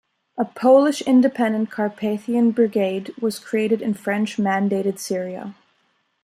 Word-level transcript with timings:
A 0.35 0.45
Polish 0.45 1.01
Independent 1.01 1.69
Carpathian 1.69 2.49
Brigade 2.53 3.13
was 3.21 3.37
created 3.37 3.83
in 3.83 3.93
French-mandated 3.93 4.97
Syria. 4.97 5.53